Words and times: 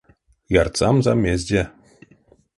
Ярсамс 0.61 1.05
а 1.11 1.15
мезде. 1.21 1.63